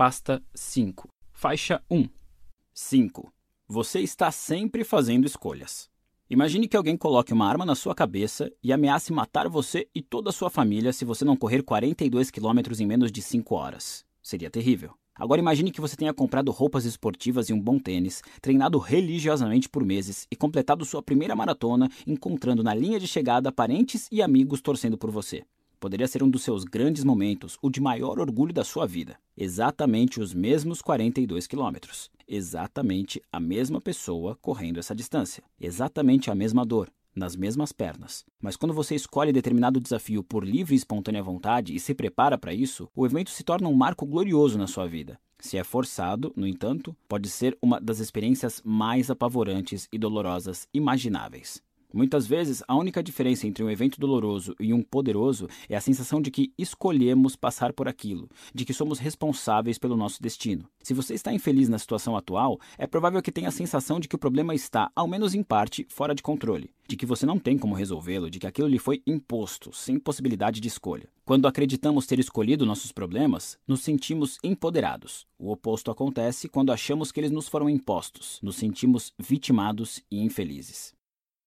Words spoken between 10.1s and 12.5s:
a sua família se você não correr 42